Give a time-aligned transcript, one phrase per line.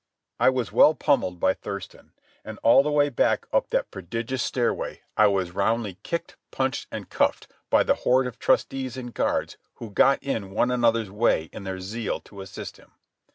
[0.39, 2.13] I was well pummelled by Thurston,
[2.43, 7.07] and all the way back up that prodigious stairway I was roundly kicked, punched, and
[7.07, 11.65] cuffed by the horde of trusties and guards who got in one another's way in
[11.65, 12.93] their zeal to assist him.